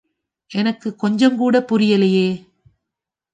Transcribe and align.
எனக்குக் 0.51 1.03
கொஞ்சங்கூடப் 1.03 1.67
புரியலியே. 1.67 2.27